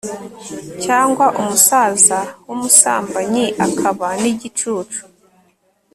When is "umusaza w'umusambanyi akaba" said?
1.39-4.07